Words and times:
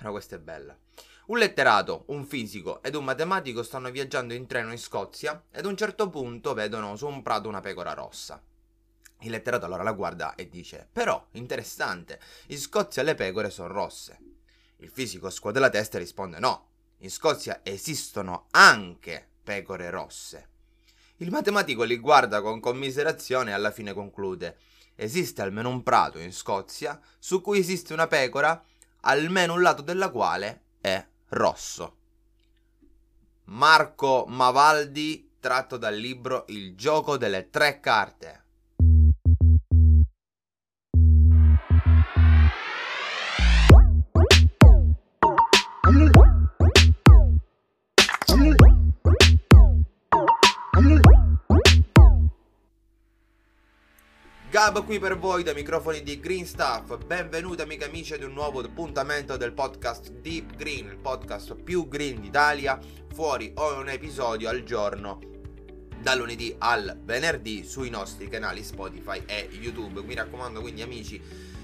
Però 0.00 0.12
questa 0.12 0.36
è 0.36 0.38
bella. 0.38 0.74
Un 1.26 1.36
letterato, 1.36 2.04
un 2.06 2.24
fisico 2.24 2.82
ed 2.82 2.94
un 2.94 3.04
matematico 3.04 3.62
stanno 3.62 3.90
viaggiando 3.90 4.32
in 4.32 4.46
treno 4.46 4.70
in 4.72 4.78
Scozia 4.78 5.44
ed 5.50 5.66
a 5.66 5.68
un 5.68 5.76
certo 5.76 6.08
punto 6.08 6.54
vedono 6.54 6.96
su 6.96 7.06
un 7.06 7.20
prato 7.20 7.48
una 7.48 7.60
pecora 7.60 7.92
rossa. 7.92 8.42
Il 9.18 9.30
letterato 9.30 9.66
allora 9.66 9.82
la 9.82 9.92
guarda 9.92 10.34
e 10.36 10.48
dice: 10.48 10.88
Però, 10.90 11.22
interessante, 11.32 12.18
in 12.46 12.56
Scozia 12.56 13.02
le 13.02 13.14
pecore 13.14 13.50
sono 13.50 13.68
rosse. 13.68 14.18
Il 14.78 14.88
fisico 14.88 15.28
scuote 15.28 15.58
la 15.58 15.68
testa 15.68 15.98
e 15.98 16.00
risponde: 16.00 16.38
No, 16.38 16.68
in 17.00 17.10
Scozia 17.10 17.60
esistono 17.62 18.46
anche 18.52 19.28
pecore 19.44 19.90
rosse. 19.90 20.48
Il 21.16 21.30
matematico 21.30 21.82
li 21.82 21.98
guarda 21.98 22.40
con 22.40 22.58
commiserazione 22.58 23.50
e 23.50 23.52
alla 23.52 23.70
fine 23.70 23.92
conclude: 23.92 24.56
Esiste 24.94 25.42
almeno 25.42 25.68
un 25.68 25.82
prato 25.82 26.18
in 26.18 26.32
Scozia 26.32 26.98
su 27.18 27.42
cui 27.42 27.58
esiste 27.58 27.92
una 27.92 28.06
pecora, 28.06 28.64
almeno 29.02 29.54
un 29.54 29.62
lato 29.62 29.82
della 29.82 30.10
quale 30.10 30.64
è 30.80 31.04
rosso. 31.28 31.96
Marco 33.44 34.24
Mavaldi, 34.28 35.36
tratto 35.40 35.76
dal 35.76 35.94
libro 35.96 36.44
Il 36.48 36.74
gioco 36.76 37.16
delle 37.16 37.50
tre 37.50 37.80
carte. 37.80 38.44
Gab 54.60 54.84
qui 54.84 54.98
per 54.98 55.16
voi 55.16 55.42
dai 55.42 55.54
microfoni 55.54 56.02
di 56.02 56.20
Green 56.20 56.44
Stuff. 56.44 57.06
Benvenuti 57.06 57.62
amiche 57.62 57.84
e 57.84 57.88
amici 57.88 58.12
ad 58.12 58.22
un 58.22 58.34
nuovo 58.34 58.60
appuntamento 58.60 59.38
del 59.38 59.54
podcast 59.54 60.10
Deep 60.10 60.54
Green, 60.54 60.88
il 60.88 60.98
podcast 60.98 61.54
più 61.54 61.88
green 61.88 62.20
d'Italia, 62.20 62.78
fuori 63.14 63.54
un 63.56 63.88
episodio 63.88 64.50
al 64.50 64.62
giorno 64.62 65.18
dal 65.98 66.18
lunedì 66.18 66.54
al 66.58 66.94
venerdì 67.02 67.64
sui 67.64 67.88
nostri 67.88 68.28
canali 68.28 68.62
Spotify 68.62 69.22
e 69.24 69.48
YouTube. 69.50 70.02
Mi 70.02 70.14
raccomando 70.14 70.60
quindi 70.60 70.82
amici 70.82 71.18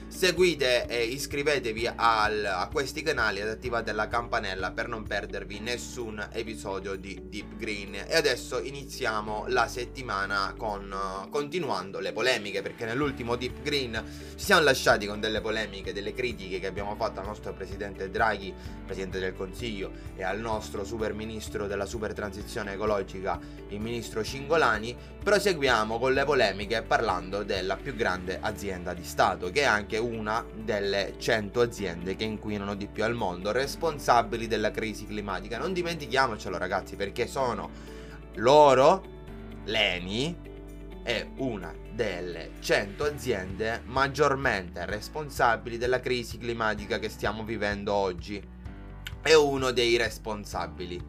Seguite 0.08 0.86
e 0.86 1.02
iscrivetevi 1.02 1.90
al, 1.94 2.44
a 2.44 2.68
questi 2.72 3.02
canali 3.02 3.40
ed 3.40 3.48
attivate 3.48 3.92
la 3.92 4.08
campanella 4.08 4.70
per 4.70 4.88
non 4.88 5.02
perdervi 5.02 5.58
nessun 5.58 6.26
episodio 6.32 6.94
di 6.94 7.24
Deep 7.24 7.56
Green. 7.56 7.94
E 7.94 8.16
adesso 8.16 8.60
iniziamo 8.60 9.44
la 9.48 9.68
settimana 9.68 10.54
con 10.56 10.94
continuando 11.28 11.98
le 11.98 12.12
polemiche, 12.12 12.62
perché 12.62 12.86
nell'ultimo 12.86 13.36
Deep 13.36 13.60
Green 13.60 14.02
ci 14.36 14.44
siamo 14.44 14.62
lasciati 14.62 15.06
con 15.06 15.20
delle 15.20 15.42
polemiche, 15.42 15.92
delle 15.92 16.14
critiche 16.14 16.60
che 16.60 16.66
abbiamo 16.66 16.94
fatto 16.94 17.20
al 17.20 17.26
nostro 17.26 17.52
presidente 17.52 18.08
Draghi, 18.08 18.54
presidente 18.86 19.18
del 19.18 19.34
Consiglio, 19.34 19.90
e 20.16 20.22
al 20.22 20.38
nostro 20.40 20.84
super 20.84 21.12
ministro 21.12 21.66
della 21.66 21.84
super 21.84 22.14
transizione 22.14 22.72
ecologica, 22.72 23.38
il 23.68 23.80
ministro 23.80 24.24
Cingolani. 24.24 24.96
Proseguiamo 25.22 25.98
con 25.98 26.14
le 26.14 26.24
polemiche 26.24 26.82
parlando 26.82 27.42
della 27.42 27.76
più 27.76 27.94
grande 27.94 28.38
azienda 28.40 28.94
di 28.94 29.04
Stato, 29.04 29.50
che 29.50 29.62
è 29.62 29.64
anche 29.64 29.95
una 29.98 30.44
delle 30.54 31.14
100 31.18 31.60
aziende 31.60 32.16
che 32.16 32.24
inquinano 32.24 32.74
di 32.74 32.86
più 32.86 33.04
al 33.04 33.14
mondo, 33.14 33.52
responsabili 33.52 34.46
della 34.46 34.70
crisi 34.70 35.06
climatica. 35.06 35.58
Non 35.58 35.72
dimentichiamocelo 35.72 36.58
ragazzi, 36.58 36.96
perché 36.96 37.26
sono 37.26 37.70
loro, 38.34 39.04
l'ENI, 39.64 40.36
è 41.02 41.26
una 41.36 41.72
delle 41.92 42.52
100 42.58 43.04
aziende 43.04 43.82
maggiormente 43.84 44.84
responsabili 44.86 45.78
della 45.78 46.00
crisi 46.00 46.36
climatica 46.36 46.98
che 46.98 47.08
stiamo 47.08 47.44
vivendo 47.44 47.92
oggi. 47.92 48.42
È 49.22 49.34
uno 49.34 49.70
dei 49.70 49.96
responsabili. 49.96 51.00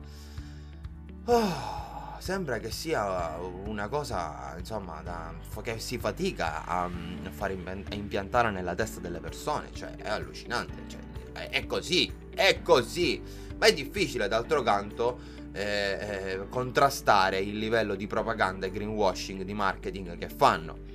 Oh 1.25 1.86
sembra 2.19 2.57
che 2.59 2.71
sia 2.71 3.37
una 3.65 3.87
cosa, 3.87 4.55
insomma, 4.57 5.01
da, 5.03 5.33
che 5.61 5.79
si 5.79 5.97
fatica 5.97 6.65
a, 6.65 6.87
mm, 6.87 7.25
far 7.27 7.51
impiantare 7.51 8.51
nella 8.51 8.75
testa 8.75 8.99
delle 8.99 9.19
persone. 9.19 9.69
Cioè, 9.73 9.95
è 9.95 10.09
allucinante. 10.09 10.83
Cioè, 10.87 11.49
è, 11.49 11.65
così, 11.65 12.11
è 12.33 12.61
così. 12.61 13.21
Ma 13.57 13.67
è 13.67 13.73
difficile, 13.73 14.27
d'altro 14.27 14.61
canto, 14.61 15.19
eh, 15.51 15.61
eh, 15.61 16.49
contrastare 16.49 17.39
il 17.39 17.57
livello 17.57 17.95
di 17.95 18.07
propaganda 18.07 18.67
e 18.67 18.71
greenwashing, 18.71 19.43
di 19.43 19.53
marketing 19.53 20.17
che 20.17 20.29
fanno. 20.29 20.85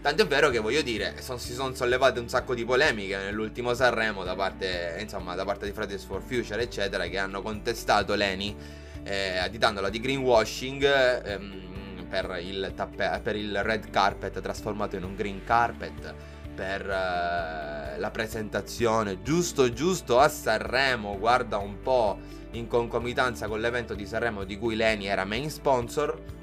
Tanto 0.00 0.22
è 0.22 0.26
vero 0.26 0.50
che 0.50 0.58
voglio 0.58 0.82
dire, 0.82 1.20
son, 1.22 1.40
si 1.40 1.54
sono 1.54 1.74
sollevate 1.74 2.20
un 2.20 2.28
sacco 2.28 2.54
di 2.54 2.64
polemiche 2.64 3.16
nell'ultimo 3.16 3.72
Sanremo 3.72 4.22
da 4.22 4.34
parte, 4.34 4.98
insomma, 5.00 5.34
da 5.34 5.44
parte 5.44 5.64
di 5.64 5.72
Fridays 5.72 6.04
for 6.04 6.20
Future, 6.22 6.60
eccetera, 6.60 7.06
che 7.06 7.16
hanno 7.16 7.40
contestato 7.40 8.14
Leni 8.14 8.82
eh, 9.04 9.38
additandola 9.38 9.88
di 9.88 10.00
greenwashing 10.00 10.82
ehm, 10.82 12.06
per, 12.08 12.38
il 12.40 12.72
tappe- 12.74 13.20
per 13.22 13.36
il 13.36 13.62
red 13.62 13.90
carpet 13.90 14.40
trasformato 14.40 14.96
in 14.96 15.04
un 15.04 15.14
green 15.14 15.44
carpet 15.44 16.14
per 16.54 16.82
eh, 16.82 17.98
la 17.98 18.10
presentazione. 18.10 19.22
Giusto 19.22 19.72
giusto 19.72 20.18
a 20.18 20.28
Sanremo 20.28 21.18
guarda 21.18 21.58
un 21.58 21.80
po' 21.80 22.18
in 22.52 22.66
concomitanza 22.66 23.48
con 23.48 23.60
l'evento 23.60 23.94
di 23.94 24.06
Sanremo 24.06 24.44
di 24.44 24.58
cui 24.58 24.76
Leni 24.76 25.06
era 25.06 25.24
main 25.24 25.50
sponsor 25.50 26.42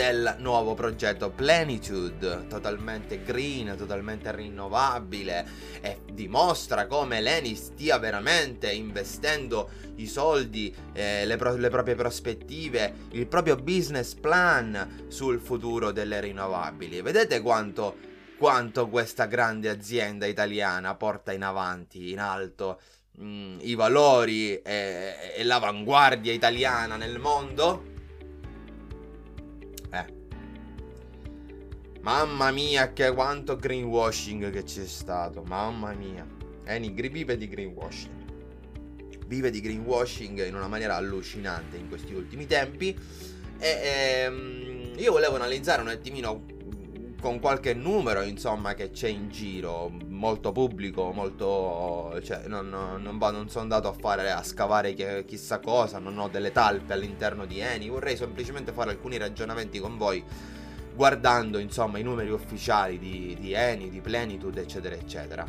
del 0.00 0.36
nuovo 0.38 0.72
progetto 0.72 1.28
Plenitude, 1.28 2.46
totalmente 2.48 3.22
green, 3.22 3.76
totalmente 3.76 4.34
rinnovabile 4.34 5.46
e 5.82 6.00
dimostra 6.10 6.86
come 6.86 7.20
Leni 7.20 7.54
stia 7.54 7.98
veramente 7.98 8.72
investendo 8.72 9.68
i 9.96 10.06
soldi, 10.06 10.74
eh, 10.94 11.26
le, 11.26 11.36
pro- 11.36 11.54
le 11.54 11.68
proprie 11.68 11.96
prospettive, 11.96 12.94
il 13.10 13.26
proprio 13.26 13.56
business 13.56 14.14
plan 14.14 15.04
sul 15.08 15.38
futuro 15.38 15.92
delle 15.92 16.18
rinnovabili. 16.18 17.02
Vedete 17.02 17.42
quanto, 17.42 17.98
quanto 18.38 18.88
questa 18.88 19.26
grande 19.26 19.68
azienda 19.68 20.24
italiana 20.24 20.94
porta 20.94 21.30
in 21.32 21.42
avanti, 21.42 22.10
in 22.10 22.20
alto, 22.20 22.80
mh, 23.18 23.24
mm, 23.24 23.58
i 23.60 23.74
valori 23.74 24.62
e, 24.62 25.34
e 25.36 25.44
l'avanguardia 25.44 26.32
italiana 26.32 26.96
nel 26.96 27.18
mondo? 27.18 27.89
Mamma 32.02 32.50
mia, 32.50 32.92
che 32.92 33.12
quanto 33.12 33.56
greenwashing 33.56 34.50
che 34.50 34.62
c'è 34.62 34.86
stato. 34.86 35.42
Mamma 35.42 35.92
mia. 35.92 36.26
Eni, 36.64 36.90
vive 36.90 37.36
di 37.36 37.48
greenwashing. 37.48 38.18
Vive 39.26 39.50
di 39.50 39.60
greenwashing 39.60 40.46
in 40.46 40.54
una 40.54 40.68
maniera 40.68 40.96
allucinante 40.96 41.76
in 41.76 41.88
questi 41.88 42.14
ultimi 42.14 42.46
tempi. 42.46 42.96
E 43.58 43.80
ehm, 43.82 44.92
io 44.96 45.12
volevo 45.12 45.36
analizzare 45.36 45.82
un 45.82 45.88
attimino 45.88 46.58
con 47.20 47.38
qualche 47.38 47.74
numero, 47.74 48.22
insomma, 48.22 48.74
che 48.74 48.90
c'è 48.90 49.08
in 49.08 49.28
giro, 49.28 49.92
molto 50.08 50.52
pubblico, 50.52 51.12
molto... 51.12 52.18
cioè, 52.22 52.44
non, 52.46 52.70
non, 52.70 53.18
non 53.18 53.48
sono 53.50 53.62
andato 53.62 53.88
a 53.88 53.92
fare, 53.92 54.30
a 54.30 54.42
scavare 54.42 54.94
chissà 55.26 55.60
cosa, 55.60 55.98
non 55.98 56.18
ho 56.18 56.28
delle 56.28 56.50
talpe 56.50 56.94
all'interno 56.94 57.44
di 57.44 57.60
Eni, 57.60 57.88
vorrei 57.90 58.16
semplicemente 58.16 58.72
fare 58.72 58.90
alcuni 58.90 59.18
ragionamenti 59.18 59.78
con 59.78 59.98
voi, 59.98 60.24
guardando, 60.94 61.58
insomma, 61.58 61.98
i 61.98 62.02
numeri 62.02 62.30
ufficiali 62.30 62.98
di, 62.98 63.36
di 63.38 63.52
Eni, 63.52 63.90
di 63.90 64.00
Plenitude, 64.00 64.60
eccetera, 64.62 64.94
eccetera. 64.94 65.46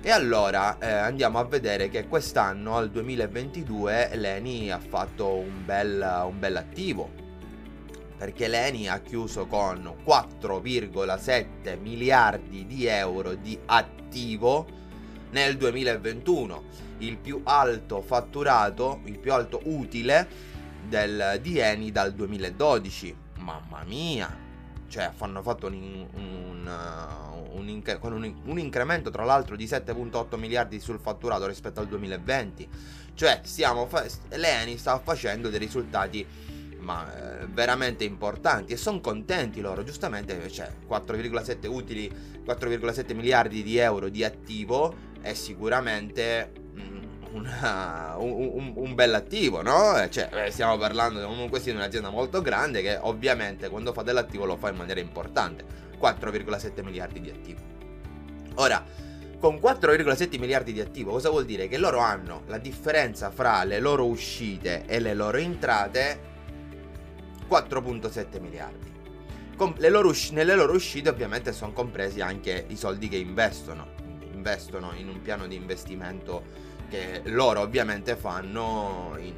E 0.00 0.10
allora 0.10 0.78
eh, 0.78 0.90
andiamo 0.90 1.38
a 1.38 1.44
vedere 1.44 1.88
che 1.88 2.06
quest'anno, 2.06 2.76
al 2.76 2.90
2022, 2.90 4.10
l'Eni 4.14 4.70
ha 4.70 4.78
fatto 4.78 5.34
un 5.34 5.64
bel, 5.64 6.24
un 6.24 6.38
bel 6.38 6.56
attivo, 6.56 7.10
perché 8.16 8.46
l'Eni 8.46 8.88
ha 8.88 9.00
chiuso 9.00 9.46
con 9.46 9.96
4,7 10.06 11.78
miliardi 11.80 12.64
di 12.64 12.86
euro 12.86 13.34
di 13.34 13.58
attivo 13.66 14.66
nel 15.30 15.56
2021, 15.56 16.62
il 16.98 17.16
più 17.18 17.40
alto 17.44 18.00
fatturato, 18.00 19.00
il 19.04 19.18
più 19.18 19.32
alto 19.32 19.60
utile 19.64 20.28
del, 20.86 21.40
di 21.42 21.58
Eni 21.58 21.90
dal 21.90 22.12
2012. 22.12 23.16
Mamma 23.38 23.82
mia! 23.84 24.47
Cioè, 24.88 25.12
hanno 25.18 25.42
fatto 25.42 25.66
un, 25.66 26.06
un, 26.14 26.70
un, 27.52 27.68
inc- 27.68 27.98
con 27.98 28.12
un, 28.12 28.58
incremento 28.58 29.10
tra 29.10 29.24
l'altro 29.24 29.54
di 29.54 29.66
7,8 29.66 30.38
miliardi 30.38 30.80
sul 30.80 30.98
fatturato 30.98 31.46
rispetto 31.46 31.80
al 31.80 31.88
2020. 31.88 32.68
Cioè, 33.14 33.40
fa- 33.44 34.06
l'Eni 34.30 34.78
sta 34.78 34.98
facendo 34.98 35.48
dei 35.48 35.58
risultati 35.58 36.26
ma 36.78 37.40
eh, 37.40 37.46
veramente 37.46 38.04
importanti 38.04 38.72
e 38.72 38.76
sono 38.76 39.00
contenti 39.00 39.60
loro, 39.60 39.82
giustamente 39.82 40.48
cioè 40.48 40.72
4,7 40.88 41.66
utili, 41.66 42.10
4,7 42.46 43.14
miliardi 43.14 43.62
di 43.62 43.76
euro 43.76 44.08
di 44.08 44.24
attivo 44.24 44.94
è 45.20 45.34
sicuramente 45.34 46.67
una, 47.32 48.16
un, 48.18 48.72
un, 48.74 48.94
bel 48.94 49.14
attivo, 49.14 49.62
no? 49.62 50.00
Eh, 50.00 50.10
cioè, 50.10 50.28
eh, 50.32 50.50
stiamo 50.50 50.76
parlando 50.78 51.20
comunque 51.26 51.60
di 51.60 51.70
un'azienda 51.70 52.10
molto 52.10 52.40
grande 52.40 52.82
che 52.82 52.98
ovviamente 53.00 53.68
quando 53.68 53.92
fa 53.92 54.02
dell'attivo 54.02 54.44
lo 54.44 54.56
fa 54.56 54.70
in 54.70 54.76
maniera 54.76 55.00
importante, 55.00 55.64
4,7 56.00 56.82
miliardi 56.82 57.20
di 57.20 57.30
attivo. 57.30 57.60
Ora, 58.54 58.84
con 59.38 59.56
4,7 59.56 60.38
miliardi 60.38 60.72
di 60.72 60.80
attivo, 60.80 61.12
cosa 61.12 61.30
vuol 61.30 61.44
dire? 61.44 61.68
Che 61.68 61.78
loro 61.78 62.00
hanno 62.00 62.42
la 62.46 62.58
differenza 62.58 63.30
fra 63.30 63.62
le 63.64 63.78
loro 63.78 64.06
uscite 64.06 64.84
e 64.86 64.98
le 64.98 65.14
loro 65.14 65.36
entrate 65.36 66.20
4,7 67.48 68.40
miliardi. 68.40 68.86
Loro 69.88 70.08
usci- 70.08 70.34
nelle 70.34 70.54
loro 70.54 70.72
uscite 70.72 71.08
ovviamente 71.08 71.52
sono 71.52 71.72
compresi 71.72 72.20
anche 72.20 72.64
i 72.68 72.76
soldi 72.76 73.08
che 73.08 73.16
investono, 73.16 73.88
investono 74.32 74.92
in 74.94 75.08
un 75.08 75.20
piano 75.20 75.46
di 75.46 75.56
investimento 75.56 76.67
che 76.88 77.22
loro 77.24 77.60
ovviamente 77.60 78.16
fanno 78.16 79.16
in, 79.18 79.34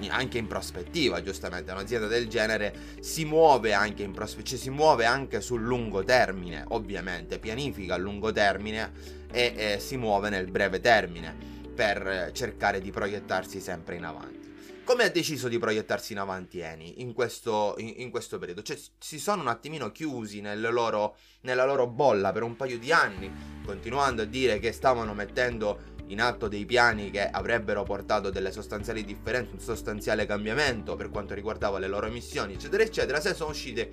ehm, 0.00 0.08
anche 0.10 0.38
in 0.38 0.46
prospettiva, 0.46 1.22
giustamente. 1.22 1.72
Un'azienda 1.72 2.06
del 2.06 2.28
genere 2.28 2.74
si 3.00 3.24
muove 3.24 3.72
anche 3.72 4.02
in 4.02 4.12
prospettiva, 4.12 4.56
cioè 4.56 4.58
si 4.58 4.70
muove 4.70 5.04
anche 5.04 5.40
sul 5.40 5.62
lungo 5.62 6.04
termine, 6.04 6.64
ovviamente, 6.68 7.38
pianifica 7.38 7.94
a 7.94 7.98
lungo 7.98 8.32
termine 8.32 8.92
e, 9.32 9.54
e 9.56 9.80
si 9.80 9.96
muove 9.96 10.30
nel 10.30 10.50
breve 10.50 10.80
termine 10.80 11.54
per 11.74 12.30
cercare 12.32 12.80
di 12.80 12.90
proiettarsi 12.90 13.60
sempre 13.60 13.96
in 13.96 14.04
avanti. 14.04 14.46
Come 14.86 15.02
ha 15.02 15.10
deciso 15.10 15.48
di 15.48 15.58
proiettarsi 15.58 16.12
in 16.12 16.20
avanti 16.20 16.60
Eni 16.60 17.00
in 17.00 17.12
questo, 17.12 17.74
in, 17.78 17.94
in 17.96 18.10
questo 18.10 18.38
periodo? 18.38 18.62
Cioè 18.62 18.78
si 19.00 19.18
sono 19.18 19.42
un 19.42 19.48
attimino 19.48 19.90
chiusi 19.90 20.40
loro, 20.54 21.16
nella 21.40 21.64
loro 21.64 21.88
bolla 21.88 22.30
per 22.30 22.44
un 22.44 22.54
paio 22.54 22.78
di 22.78 22.92
anni, 22.92 23.28
continuando 23.64 24.22
a 24.22 24.26
dire 24.26 24.60
che 24.60 24.70
stavano 24.70 25.12
mettendo 25.12 25.94
in 26.08 26.20
atto 26.20 26.48
dei 26.48 26.64
piani 26.64 27.10
che 27.10 27.28
avrebbero 27.28 27.82
portato 27.82 28.30
delle 28.30 28.52
sostanziali 28.52 29.04
differenze, 29.04 29.52
un 29.52 29.60
sostanziale 29.60 30.26
cambiamento 30.26 30.94
per 30.96 31.10
quanto 31.10 31.34
riguardava 31.34 31.78
le 31.78 31.88
loro 31.88 32.06
emissioni, 32.06 32.54
eccetera, 32.54 32.82
eccetera, 32.82 33.20
se 33.20 33.34
sono 33.34 33.50
uscite 33.50 33.90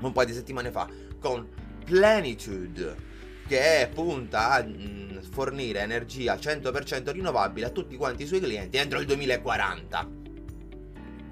un 0.00 0.12
paio 0.12 0.26
di 0.26 0.34
settimane 0.34 0.70
fa 0.70 0.88
con 1.18 1.48
Plenitude 1.84 3.12
che 3.46 3.90
punta 3.92 4.50
a 4.50 4.64
mm, 4.64 5.18
fornire 5.30 5.80
energia 5.80 6.34
100% 6.34 7.10
rinnovabile 7.12 7.66
a 7.66 7.70
tutti 7.70 7.96
quanti 7.96 8.22
i 8.22 8.26
suoi 8.26 8.40
clienti 8.40 8.76
entro 8.76 8.98
il 8.98 9.06
2040. 9.06 10.08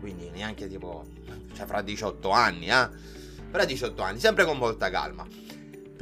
Quindi 0.00 0.30
neanche 0.30 0.66
tipo, 0.66 1.06
cioè 1.54 1.64
fra 1.66 1.80
18 1.80 2.30
anni, 2.30 2.68
eh? 2.68 2.88
Fra 3.50 3.64
18 3.64 4.02
anni, 4.02 4.18
sempre 4.18 4.44
con 4.44 4.58
molta 4.58 4.90
calma. 4.90 5.26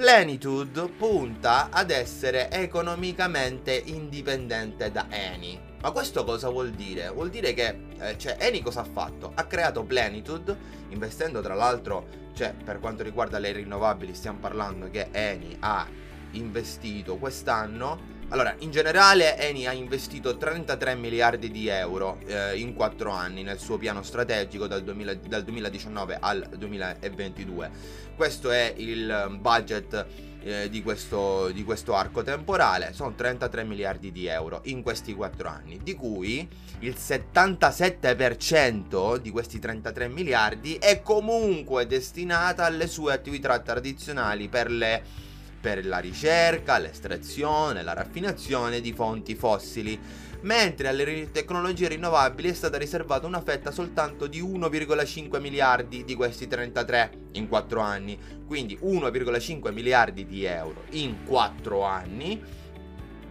Plenitude 0.00 0.88
punta 0.97 1.69
ad 1.70 1.91
essere 1.91 2.50
economicamente 2.50 3.82
indipendente 3.85 4.91
da 4.91 5.05
Eni. 5.11 5.61
Ma 5.82 5.91
questo 5.91 6.25
cosa 6.25 6.49
vuol 6.49 6.70
dire? 6.70 7.11
Vuol 7.11 7.29
dire 7.29 7.52
che 7.52 7.81
eh, 7.99 8.17
cioè, 8.17 8.38
Eni 8.38 8.62
cosa 8.62 8.81
ha 8.81 8.88
fatto? 8.91 9.32
Ha 9.35 9.44
creato 9.44 9.85
Plenitude, 9.85 10.56
investendo 10.88 11.43
tra 11.43 11.52
l'altro, 11.52 12.06
cioè, 12.32 12.55
per 12.55 12.81
quanto 12.81 13.02
riguarda 13.02 13.38
le 13.38 13.52
rinnovabili, 13.52 14.14
stiamo 14.14 14.38
parlando 14.38 14.88
che 14.88 15.08
Eni 15.12 15.55
ha 15.61 15.87
investito 16.31 17.19
quest'anno 17.19 18.20
allora, 18.31 18.55
in 18.61 18.71
generale 18.71 19.37
Eni 19.37 19.67
ha 19.67 19.73
investito 19.73 20.37
33 20.37 20.94
miliardi 20.94 21.50
di 21.50 21.67
euro 21.67 22.21
eh, 22.27 22.56
in 22.59 22.75
4 22.75 23.11
anni 23.11 23.43
nel 23.43 23.59
suo 23.59 23.77
piano 23.77 24.05
strategico 24.05 24.69
dal, 24.69 24.85
2000, 24.85 25.15
dal 25.27 25.43
2019 25.43 26.17
al 26.21 26.49
2022. 26.56 27.71
Questo 28.15 28.53
è 28.53 28.73
il 28.77 29.37
budget 29.41 30.06
eh, 30.43 30.69
di, 30.71 30.81
questo, 30.81 31.50
di, 31.50 31.65
questo, 31.65 31.97
arco 31.97 32.23
temporale, 32.23 32.93
sono 32.93 33.15
33 33.17 33.65
miliardi 33.65 34.12
di 34.12 34.27
euro 34.27 34.61
in 34.65 34.83
questi 34.83 35.12
4 35.12 35.49
anni, 35.49 35.81
di 35.83 35.94
cui 35.94 36.49
il 36.81 36.94
77% 36.97 39.17
di 39.17 39.31
questi 39.31 39.59
33 39.59 40.06
miliardi 40.06 40.76
è 40.76 41.03
comunque 41.03 41.88
destinata 41.88 42.65
alle 42.65 42.87
sue 42.87 43.12
attività 43.12 43.59
tradizionali 43.59 44.49
per 44.49 44.71
le 44.71 45.30
per 45.61 45.85
la 45.85 45.99
ricerca, 45.99 46.79
l'estrazione, 46.79 47.83
la 47.83 47.93
raffinazione 47.93 48.81
di 48.81 48.93
fonti 48.93 49.35
fossili, 49.35 49.99
mentre 50.43 50.89
alle 50.89 51.31
tecnologie 51.31 51.89
rinnovabili 51.89 52.49
è 52.49 52.55
stata 52.55 52.79
riservata 52.79 53.27
una 53.27 53.43
fetta 53.43 53.71
soltanto 53.71 54.27
di 54.27 54.43
1,5 54.43 55.39
miliardi 55.39 56.05
di 56.05 56.15
questi 56.15 56.49
33 56.49 57.12
in 57.33 57.47
4 57.49 57.81
anni, 57.81 58.19
quindi 58.47 58.79
1,5 58.83 59.73
miliardi 59.73 60.25
di 60.25 60.45
euro 60.45 60.85
in 60.91 61.25
4 61.25 61.83
anni 61.83 62.43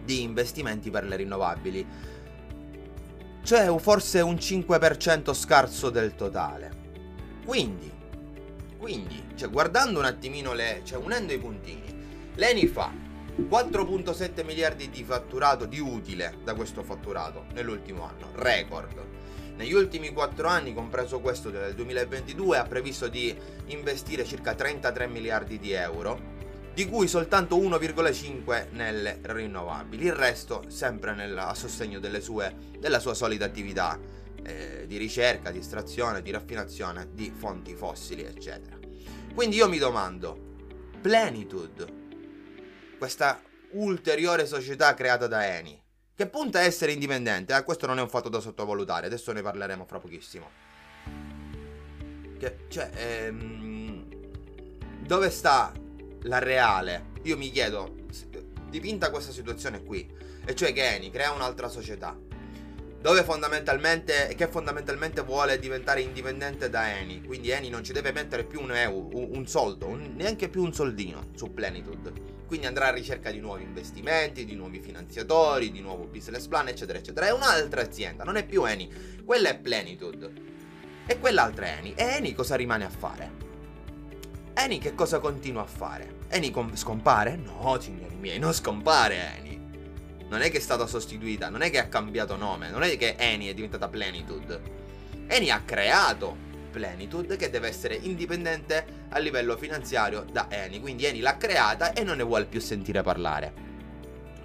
di 0.04 0.22
investimenti 0.22 0.90
per 0.90 1.04
le 1.04 1.16
rinnovabili. 1.16 1.86
Cioè 3.42 3.76
forse 3.78 4.20
un 4.20 4.34
5% 4.34 5.34
scarso 5.34 5.90
del 5.90 6.14
totale. 6.14 6.78
Quindi, 7.44 7.90
quindi, 8.78 9.24
cioè 9.34 9.50
guardando 9.50 9.98
un 9.98 10.04
attimino 10.04 10.52
le, 10.52 10.82
cioè 10.84 10.98
unendo 10.98 11.32
i 11.32 11.38
puntini, 11.38 11.89
L'Eni 12.40 12.66
fa 12.68 12.90
4.7 13.36 14.46
miliardi 14.46 14.88
di 14.88 15.04
fatturato 15.04 15.66
di 15.66 15.78
utile 15.78 16.38
da 16.42 16.54
questo 16.54 16.82
fatturato 16.82 17.44
nell'ultimo 17.52 18.04
anno, 18.04 18.30
record. 18.32 18.98
Negli 19.56 19.74
ultimi 19.74 20.10
4 20.10 20.48
anni, 20.48 20.72
compreso 20.72 21.20
questo 21.20 21.50
del 21.50 21.74
2022, 21.74 22.56
ha 22.56 22.64
previsto 22.64 23.08
di 23.08 23.36
investire 23.66 24.24
circa 24.24 24.54
33 24.54 25.06
miliardi 25.06 25.58
di 25.58 25.72
euro, 25.72 26.18
di 26.72 26.88
cui 26.88 27.08
soltanto 27.08 27.58
1,5 27.58 28.68
nelle 28.70 29.18
rinnovabili, 29.20 30.06
il 30.06 30.14
resto 30.14 30.64
sempre 30.68 31.14
nel, 31.14 31.36
a 31.36 31.52
sostegno 31.52 32.00
sue, 32.20 32.56
della 32.78 33.00
sua 33.00 33.12
solita 33.12 33.44
attività 33.44 34.00
eh, 34.42 34.84
di 34.86 34.96
ricerca, 34.96 35.50
di 35.50 35.58
estrazione, 35.58 36.22
di 36.22 36.30
raffinazione 36.30 37.08
di 37.12 37.30
fonti 37.36 37.74
fossili, 37.74 38.24
eccetera. 38.24 38.78
Quindi 39.34 39.56
io 39.56 39.68
mi 39.68 39.76
domando, 39.76 40.48
Plenitude 41.02 41.99
questa 43.00 43.40
ulteriore 43.70 44.44
società 44.44 44.92
creata 44.92 45.26
da 45.26 45.56
Eni, 45.56 45.82
che 46.14 46.26
punta 46.26 46.58
a 46.58 46.64
essere 46.64 46.92
indipendente, 46.92 47.56
eh? 47.56 47.64
questo 47.64 47.86
non 47.86 47.98
è 47.98 48.02
un 48.02 48.10
fatto 48.10 48.28
da 48.28 48.40
sottovalutare, 48.40 49.06
adesso 49.06 49.32
ne 49.32 49.40
parleremo 49.40 49.86
fra 49.86 49.98
pochissimo. 49.98 50.50
Che, 52.38 52.56
cioè, 52.68 52.90
ehm, 52.94 54.06
dove 55.00 55.30
sta 55.30 55.72
la 56.24 56.38
reale? 56.40 57.06
Io 57.22 57.38
mi 57.38 57.50
chiedo, 57.50 57.94
dipinta 58.68 59.10
questa 59.10 59.32
situazione 59.32 59.82
qui, 59.82 60.06
e 60.44 60.54
cioè 60.54 60.74
che 60.74 60.96
Eni 60.96 61.10
crea 61.10 61.32
un'altra 61.32 61.68
società, 61.68 62.14
dove 63.00 63.24
fondamentalmente, 63.24 64.34
che 64.36 64.46
fondamentalmente 64.46 65.22
vuole 65.22 65.58
diventare 65.58 66.02
indipendente 66.02 66.68
da 66.68 66.98
Eni, 66.98 67.22
quindi 67.24 67.48
Eni 67.48 67.70
non 67.70 67.82
ci 67.82 67.94
deve 67.94 68.12
mettere 68.12 68.44
più 68.44 68.60
un 68.60 68.70
un, 68.70 69.28
un 69.32 69.46
soldo, 69.46 69.86
un, 69.86 70.12
neanche 70.16 70.50
più 70.50 70.62
un 70.62 70.74
soldino 70.74 71.28
su 71.34 71.54
Plenitude 71.54 72.29
quindi 72.50 72.66
andrà 72.66 72.88
a 72.88 72.92
ricerca 72.92 73.30
di 73.30 73.38
nuovi 73.38 73.62
investimenti, 73.62 74.44
di 74.44 74.56
nuovi 74.56 74.80
finanziatori, 74.80 75.70
di 75.70 75.80
nuovo 75.80 76.06
business 76.06 76.48
plan, 76.48 76.66
eccetera, 76.66 76.98
eccetera. 76.98 77.28
È 77.28 77.32
un'altra 77.32 77.80
azienda, 77.80 78.24
non 78.24 78.34
è 78.34 78.44
più 78.44 78.64
Eni, 78.64 78.92
quella 79.24 79.50
è 79.50 79.56
Plenitude. 79.56 80.32
E 81.06 81.20
quell'altra 81.20 81.66
è 81.66 81.76
Eni. 81.78 81.94
E 81.94 82.02
Eni 82.02 82.34
cosa 82.34 82.56
rimane 82.56 82.84
a 82.84 82.88
fare? 82.88 83.30
Eni 84.52 84.80
che 84.80 84.96
cosa 84.96 85.20
continua 85.20 85.62
a 85.62 85.66
fare? 85.66 86.16
Eni 86.26 86.50
com- 86.50 86.74
scompare? 86.74 87.36
No, 87.36 87.78
signori 87.80 88.16
miei, 88.16 88.40
non 88.40 88.52
scompare 88.52 89.36
Eni. 89.36 89.56
Non 90.28 90.40
è 90.40 90.50
che 90.50 90.56
è 90.56 90.60
stata 90.60 90.88
sostituita, 90.88 91.50
non 91.50 91.62
è 91.62 91.70
che 91.70 91.78
ha 91.78 91.86
cambiato 91.86 92.34
nome, 92.34 92.68
non 92.70 92.82
è 92.82 92.96
che 92.96 93.14
Eni 93.16 93.46
è 93.46 93.54
diventata 93.54 93.86
Plenitude. 93.86 94.60
Eni 95.28 95.50
ha 95.50 95.62
creato 95.64 96.36
Plenitude 96.72 97.36
che 97.36 97.48
deve 97.48 97.68
essere 97.68 97.94
indipendente 97.94 98.99
a 99.10 99.18
livello 99.18 99.56
finanziario 99.56 100.24
da 100.30 100.46
Eni. 100.48 100.80
Quindi 100.80 101.04
Eni 101.04 101.20
l'ha 101.20 101.36
creata 101.36 101.92
e 101.92 102.02
non 102.02 102.16
ne 102.16 102.22
vuole 102.22 102.46
più 102.46 102.60
sentire 102.60 103.02
parlare. 103.02 103.68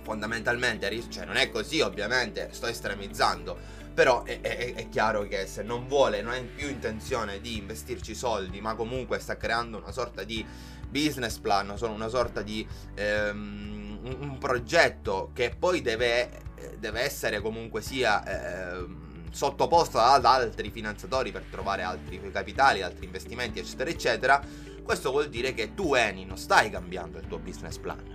Fondamentalmente, 0.01 0.87
cioè 1.09 1.25
non 1.25 1.35
è 1.35 1.49
così 1.49 1.81
ovviamente, 1.81 2.49
sto 2.51 2.67
estremizzando. 2.67 3.83
Però 3.93 4.23
è, 4.23 4.41
è, 4.41 4.73
è, 4.73 4.89
chiaro 4.89 5.23
che 5.23 5.47
se 5.47 5.63
non 5.63 5.87
vuole, 5.87 6.21
non 6.21 6.33
ha 6.33 6.41
più 6.53 6.67
intenzione 6.67 7.39
di 7.39 7.57
investirci 7.57 8.13
soldi, 8.13 8.59
ma 8.59 8.75
comunque 8.75 9.19
sta 9.19 9.37
creando 9.37 9.77
una 9.77 9.91
sorta 9.91 10.23
di 10.23 10.45
business 10.89 11.37
plan, 11.37 11.73
una 11.79 12.07
sorta 12.09 12.41
di 12.41 12.67
um, 12.97 13.99
un, 14.03 14.37
progetto 14.37 15.31
che 15.33 15.55
poi 15.57 15.81
deve, 15.81 16.29
deve 16.77 17.01
essere 17.01 17.39
comunque 17.39 17.81
sia... 17.81 18.23
Eh, 18.23 19.03
sottoposta 19.35 20.13
ad 20.13 20.23
altri 20.23 20.71
finanziatori 20.71 21.33
per 21.33 21.43
trovare 21.51 21.81
altri 21.81 22.21
capitali, 22.31 22.81
altri 22.81 23.03
investimenti, 23.03 23.59
eccetera, 23.59 23.89
eccetera, 23.89 24.45
questo 24.81 25.11
vuol 25.11 25.27
dire 25.27 25.53
che 25.53 25.73
tu, 25.73 25.93
Eni, 25.93 26.23
non 26.23 26.37
stai 26.37 26.69
cambiando 26.69 27.17
il 27.17 27.27
tuo 27.27 27.39
business 27.39 27.77
plan. 27.77 28.13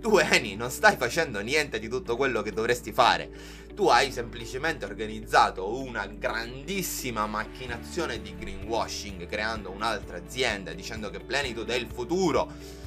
Tu, 0.00 0.18
Eni, 0.18 0.56
non 0.56 0.68
stai 0.72 0.96
facendo 0.96 1.38
niente 1.38 1.78
di 1.78 1.88
tutto 1.88 2.16
quello 2.16 2.42
che 2.42 2.50
dovresti 2.50 2.90
fare. 2.90 3.30
Tu 3.72 3.86
hai 3.86 4.10
semplicemente 4.10 4.84
organizzato 4.84 5.78
una 5.78 6.06
grandissima 6.06 7.24
macchinazione 7.28 8.20
di 8.20 8.34
greenwashing, 8.36 9.28
creando 9.28 9.70
un'altra 9.70 10.16
azienda, 10.16 10.72
dicendo 10.72 11.08
che 11.08 11.20
Plenitude 11.20 11.72
è 11.72 11.78
il 11.78 11.86
futuro 11.86 12.80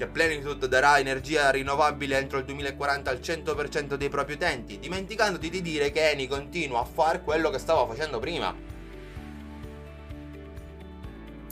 che 0.00 0.06
Plenitude 0.06 0.66
darà 0.66 0.98
energia 0.98 1.50
rinnovabile 1.50 2.16
entro 2.16 2.38
il 2.38 2.46
2040 2.46 3.10
al 3.10 3.18
100% 3.18 3.94
dei 3.96 4.08
propri 4.08 4.32
utenti, 4.32 4.78
dimenticandoti 4.78 5.50
di 5.50 5.60
dire 5.60 5.90
che 5.90 6.12
Eni 6.12 6.26
continua 6.26 6.80
a 6.80 6.84
fare 6.84 7.20
quello 7.20 7.50
che 7.50 7.58
stava 7.58 7.86
facendo 7.86 8.18
prima. 8.18 8.68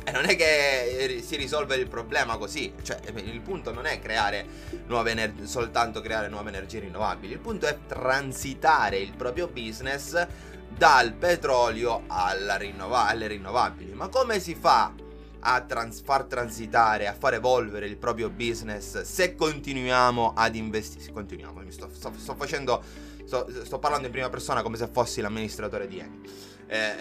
E 0.02 0.10
non 0.10 0.24
è 0.24 0.34
che 0.34 1.22
si 1.22 1.36
risolve 1.36 1.76
il 1.76 1.88
problema 1.88 2.38
così, 2.38 2.72
cioè 2.82 2.98
il 3.16 3.40
punto 3.42 3.70
non 3.70 3.84
è 3.84 4.00
creare 4.00 4.46
nuove 4.86 5.10
ener- 5.10 5.42
soltanto 5.42 6.00
creare 6.00 6.28
nuove 6.28 6.48
energie 6.48 6.78
rinnovabili, 6.78 7.34
il 7.34 7.40
punto 7.40 7.66
è 7.66 7.76
transitare 7.86 8.96
il 8.96 9.12
proprio 9.14 9.48
business 9.48 10.26
dal 10.70 11.12
petrolio 11.12 12.04
rinnovo- 12.56 12.94
alle 12.94 13.26
rinnovabili. 13.26 13.92
Ma 13.92 14.08
come 14.08 14.40
si 14.40 14.54
fa 14.54 14.94
a 15.40 15.60
trans- 15.62 16.02
far 16.02 16.24
transitare, 16.24 17.06
a 17.06 17.14
far 17.14 17.34
evolvere 17.34 17.86
il 17.86 17.96
proprio 17.96 18.30
business 18.30 19.02
se 19.02 19.34
continuiamo 19.34 20.32
ad 20.34 20.54
investire? 20.54 21.12
Continuiamo, 21.12 21.62
sto, 21.70 21.88
sto, 21.92 22.12
sto 22.16 22.34
facendo, 22.34 22.82
sto, 23.24 23.46
sto, 23.64 23.78
parlando 23.78 24.06
in 24.06 24.12
prima 24.12 24.28
persona 24.28 24.62
come 24.62 24.76
se 24.76 24.88
fossi 24.88 25.20
l'amministratore 25.20 25.86
di 25.86 25.98
Eni. 25.98 26.20
Eh, 26.66 26.96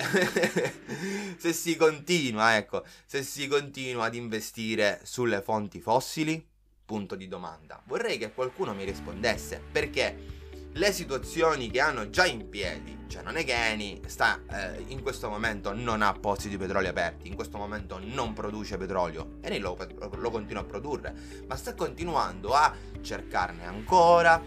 se 1.38 1.53
si 1.53 1.75
continua, 1.75 2.56
ecco, 2.56 2.84
se 3.06 3.24
si 3.24 3.48
continua 3.48 4.06
ad 4.06 4.15
investire 4.15 5.01
sulle 5.03 5.41
fonti 5.41 5.82
fossili, 5.82 6.46
punto 6.86 7.15
di 7.15 7.27
domanda. 7.27 7.82
Vorrei 7.86 8.17
che 8.17 8.32
qualcuno 8.32 8.74
mi 8.74 8.86
rispondesse 8.86 9.62
perché 9.72 10.37
le 10.77 10.91
situazioni 10.91 11.72
che 11.72 11.79
hanno 11.79 12.10
già 12.10 12.25
in 12.25 12.50
piedi, 12.50 12.96
cioè 13.07 13.24
non 13.24 13.36
è 13.36 13.43
che 13.43 13.53
Eni 13.53 14.00
sta 14.05 14.39
eh, 14.48 14.84
in 14.89 15.01
questo 15.01 15.27
momento 15.27 15.74
non 15.74 16.03
ha 16.03 16.13
pozzi 16.13 16.50
di 16.50 16.57
petrolio 16.57 16.89
aperti, 16.89 17.27
in 17.27 17.34
questo 17.34 17.57
momento 17.57 18.00
non 18.01 18.34
produce 18.34 18.77
petrolio, 18.77 19.38
Eni 19.41 19.57
lo, 19.57 19.75
lo 20.15 20.29
continua 20.29 20.62
a 20.62 20.65
produrre, 20.65 21.15
ma 21.48 21.55
sta 21.55 21.74
continuando 21.74 22.53
a 22.53 22.72
cercarne 23.01 23.65
ancora, 23.65 24.39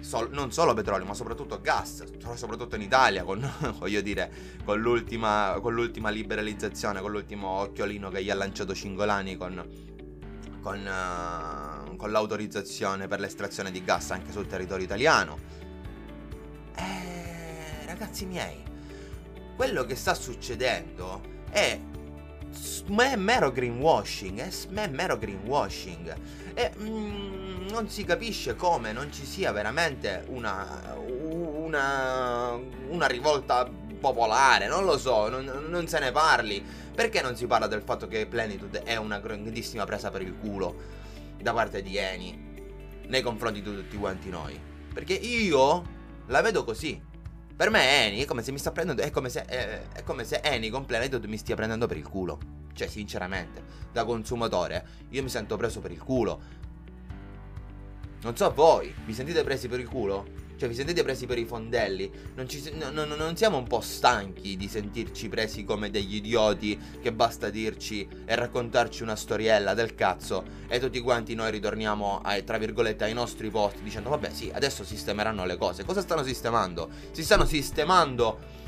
sol- 0.00 0.30
non 0.32 0.50
solo 0.50 0.74
petrolio, 0.74 1.06
ma 1.06 1.14
soprattutto 1.14 1.60
gas, 1.60 2.02
soprattutto 2.34 2.74
in 2.74 2.82
Italia, 2.82 3.22
con, 3.22 3.48
voglio 3.78 4.00
dire, 4.00 4.30
con 4.64 4.80
l'ultima, 4.80 5.56
con 5.62 5.72
l'ultima 5.72 6.10
liberalizzazione, 6.10 7.00
con 7.00 7.12
l'ultimo 7.12 7.60
occhiolino 7.60 8.10
che 8.10 8.24
gli 8.24 8.30
ha 8.30 8.34
lanciato 8.34 8.74
Cingolani 8.74 9.36
con 9.36 9.94
con, 10.66 10.80
uh, 10.80 11.94
con, 11.94 12.10
l'autorizzazione 12.10 13.06
per 13.06 13.20
l'estrazione 13.20 13.70
di 13.70 13.84
gas 13.84 14.10
anche 14.10 14.32
sul 14.32 14.48
territorio 14.48 14.84
italiano. 14.84 15.38
Eh, 16.76 17.86
ragazzi 17.86 18.26
miei, 18.26 18.62
quello 19.56 19.84
che 19.84 19.96
sta 19.96 20.14
succedendo 20.14 21.34
è 21.50 21.78
è 22.86 23.16
mero 23.16 23.52
greenwashing, 23.52 24.40
è 24.40 24.88
mero 24.88 25.18
greenwashing. 25.18 26.14
E 26.54 26.72
mm, 26.78 27.68
non 27.68 27.88
si 27.88 28.04
capisce 28.04 28.54
come 28.54 28.92
non 28.92 29.12
ci 29.12 29.24
sia 29.24 29.52
veramente 29.52 30.24
una, 30.28 30.96
una, 30.96 32.58
una 32.88 33.06
rivolta 33.06 33.68
popolare, 33.98 34.68
non 34.68 34.84
lo 34.84 34.96
so, 34.98 35.28
non, 35.28 35.66
non, 35.68 35.86
se 35.86 35.98
ne 35.98 36.12
parli. 36.12 36.64
Perché 36.94 37.20
non 37.20 37.36
si 37.36 37.46
parla 37.46 37.66
del 37.66 37.82
fatto 37.82 38.08
che 38.08 38.26
Plenitude 38.26 38.82
è 38.82 38.96
una 38.96 39.18
grandissima 39.20 39.84
presa 39.84 40.10
per 40.10 40.22
il 40.22 40.36
culo 40.38 40.94
da 41.38 41.52
parte 41.52 41.82
di 41.82 41.98
Eni 41.98 42.54
nei 43.06 43.20
confronti 43.20 43.60
di 43.60 43.74
tutti 43.74 43.96
quanti 43.98 44.30
noi? 44.30 44.58
Perché 44.94 45.12
io 45.12 45.95
la 46.26 46.40
vedo 46.40 46.64
così. 46.64 47.00
Per 47.56 47.70
me 47.70 48.06
Eni 48.06 48.22
è 48.22 48.24
come 48.26 48.42
se 48.42 48.52
mi 48.52 48.58
sta 48.58 48.70
prendendo. 48.70 49.02
È 49.02 49.10
come 49.10 49.28
se, 49.28 49.44
è, 49.44 49.88
è 49.92 50.02
come 50.02 50.24
se 50.24 50.40
Eni 50.42 50.68
con 50.68 50.84
Plenitude 50.84 51.26
mi 51.26 51.38
stia 51.38 51.56
prendendo 51.56 51.86
per 51.86 51.96
il 51.96 52.06
culo. 52.06 52.38
Cioè, 52.74 52.86
sinceramente, 52.88 53.62
da 53.92 54.04
consumatore, 54.04 54.86
io 55.10 55.22
mi 55.22 55.30
sento 55.30 55.56
preso 55.56 55.80
per 55.80 55.90
il 55.90 56.02
culo. 56.02 56.40
Non 58.22 58.36
so 58.36 58.52
voi, 58.52 58.94
vi 59.04 59.14
sentite 59.14 59.42
presi 59.44 59.68
per 59.68 59.80
il 59.80 59.88
culo? 59.88 60.45
Cioè, 60.56 60.68
vi 60.68 60.74
sentite 60.74 61.02
presi 61.02 61.26
per 61.26 61.38
i 61.38 61.44
fondelli? 61.44 62.10
Non, 62.34 62.48
ci, 62.48 62.72
no, 62.74 62.90
no, 62.90 63.04
non 63.04 63.36
siamo 63.36 63.58
un 63.58 63.66
po' 63.66 63.80
stanchi 63.80 64.56
di 64.56 64.68
sentirci 64.68 65.28
presi 65.28 65.64
come 65.64 65.90
degli 65.90 66.16
idioti 66.16 66.78
che 67.00 67.12
basta 67.12 67.50
dirci 67.50 68.08
e 68.24 68.34
raccontarci 68.34 69.02
una 69.02 69.16
storiella 69.16 69.74
del 69.74 69.94
cazzo 69.94 70.44
e 70.66 70.80
tutti 70.80 71.00
quanti 71.00 71.34
noi 71.34 71.50
ritorniamo 71.50 72.20
ai, 72.22 72.42
tra 72.44 72.56
virgolette 72.56 73.04
ai 73.04 73.12
nostri 73.12 73.50
posti 73.50 73.82
dicendo 73.82 74.08
vabbè 74.08 74.30
sì, 74.30 74.50
adesso 74.52 74.82
sistemeranno 74.82 75.44
le 75.44 75.56
cose. 75.56 75.84
Cosa 75.84 76.00
stanno 76.00 76.22
sistemando? 76.22 76.88
Si 77.10 77.22
stanno 77.22 77.44
sistemando 77.44 78.64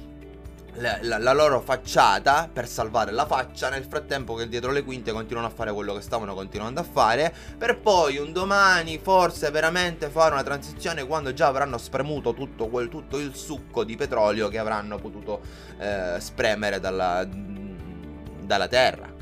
la, 0.78 0.98
la, 1.02 1.18
la, 1.18 1.32
loro 1.32 1.60
facciata 1.60 2.48
per 2.52 2.66
salvare 2.66 3.12
la 3.12 3.26
faccia 3.26 3.68
nel 3.68 3.84
frattempo 3.84 4.34
che 4.34 4.48
dietro 4.48 4.70
le 4.70 4.82
quinte 4.84 5.12
continuano 5.12 5.48
a 5.48 5.50
fare 5.50 5.72
quello 5.72 5.94
che 5.94 6.00
stavano 6.00 6.34
continuando 6.34 6.80
a 6.80 6.84
fare 6.84 7.34
per 7.56 7.78
poi 7.78 8.18
un 8.18 8.32
domani 8.32 8.98
forse 8.98 9.50
veramente 9.50 10.08
fare 10.08 10.34
una 10.34 10.42
transizione 10.42 11.06
quando 11.06 11.32
già 11.32 11.46
avranno 11.46 11.78
spremuto 11.78 12.34
tutto, 12.34 12.68
quel, 12.68 12.88
tutto 12.88 13.18
il 13.18 13.34
succo 13.34 13.84
di 13.84 13.96
petrolio 13.96 14.48
che 14.48 14.58
avranno 14.58 14.98
potuto 14.98 15.40
eh, 15.78 16.16
spremere 16.18 16.80
dalla, 16.80 17.26
dalla 17.26 18.68
terra 18.68 19.16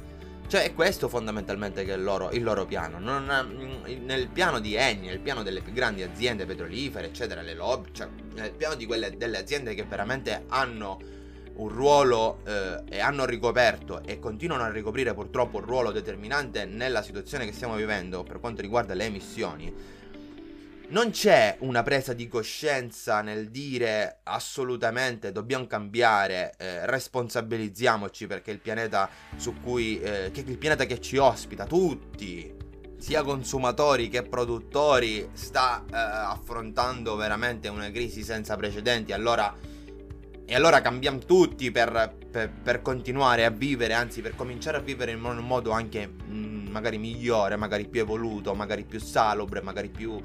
cioè 0.49 0.63
è 0.63 0.75
questo 0.75 1.09
fondamentalmente 1.09 1.85
che 1.85 1.93
è 1.93 1.97
il 1.97 2.05
loro, 2.05 2.31
il 2.31 2.45
loro 2.45 2.67
piano. 2.67 3.01
Non, 3.01 3.25
mm, 3.27 4.05
nel 4.05 4.29
piano 4.29 4.61
di 4.61 4.77
Eni, 4.77 5.09
nel 5.09 5.19
piano 5.19 5.43
delle 5.43 5.61
più 5.61 5.73
grandi 5.73 6.05
aziende 6.05 6.47
petrolifere, 6.47 7.09
eccetera, 7.09 7.43
le 7.43 7.55
lobby, 7.55 7.89
cioè 7.91 8.07
nel 8.35 8.53
piano 8.53 8.77
di 8.77 8.87
quelle 8.87 9.17
delle 9.17 9.39
aziende 9.39 9.75
che 9.75 9.83
veramente 9.83 10.45
hanno 10.47 11.01
un 11.57 11.69
ruolo 11.69 12.41
eh, 12.45 12.83
e 12.89 13.01
hanno 13.01 13.25
ricoperto 13.25 14.03
e 14.05 14.19
continuano 14.19 14.63
a 14.63 14.71
ricoprire 14.71 15.15
purtroppo 15.15 15.59
un 15.59 15.65
ruolo 15.65 15.91
determinante 15.91 16.65
nella 16.65 17.03
situazione 17.03 17.45
che 17.45 17.53
stiamo 17.53 17.77
vivendo 17.77 18.23
per 18.23 18.41
quanto 18.41 18.63
riguarda 18.63 18.95
le 18.95 19.05
emissioni, 19.05 19.75
non 20.89 21.11
c'è 21.11 21.57
una 21.61 21.83
presa 21.83 22.13
di 22.13 22.29
coscienza 22.29 23.21
nel 23.21 23.51
dire 23.51 24.21
assolutamente 24.23 25.33
dobbiamo 25.33 25.67
cambiare, 25.67 26.55
eh, 26.59 26.87
responsabilizziamoci 26.87 28.29
perché 28.29 28.53
il 28.53 28.61
pianeta 28.61 29.09
su 29.37 29.55
cui, 29.61 30.01
eh, 30.01 30.31
che 30.33 30.45
il 30.47 30.59
pianeta 30.59 30.85
che 30.85 31.01
ci 31.01 31.17
ospita, 31.17 31.67
tutti, 31.67 32.55
sia 32.99 33.23
consumatori 33.25 34.09
che 34.09 34.23
produttori, 34.23 35.29
sta 35.33 35.85
eh, 35.89 35.97
affrontando 35.97 37.17
veramente 37.17 37.67
una 37.67 37.91
crisi 37.91 38.23
senza 38.23 38.55
precedenti. 38.57 39.13
Allora 39.13 39.53
e 40.49 40.55
allora 40.55 40.81
cambiamo 40.81 41.19
tutti 41.19 41.73
per, 41.73 42.15
per, 42.31 42.49
per, 42.63 42.81
continuare 42.81 43.45
a 43.45 43.51
vivere, 43.51 43.95
anzi 43.95 44.23
per 44.23 44.37
cominciare 44.37 44.77
a 44.77 44.81
vivere 44.81 45.11
in 45.11 45.25
un 45.25 45.39
modo 45.39 45.73
anche 45.73 46.07
mh, 46.07 46.33
mm, 46.33 46.67
magari 46.69 46.99
migliore, 46.99 47.57
magari 47.57 47.89
più 47.89 48.01
evoluto, 48.01 48.55
magari 48.55 48.85
più 48.85 49.01
salubre, 49.01 49.61
magari 49.61 49.89
più... 49.89 50.23